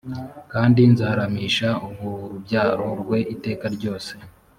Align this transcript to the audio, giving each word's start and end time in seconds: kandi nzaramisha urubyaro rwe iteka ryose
kandi 0.51 0.81
nzaramisha 0.91 1.69
urubyaro 1.87 2.87
rwe 3.01 3.19
iteka 3.33 3.65
ryose 3.75 4.13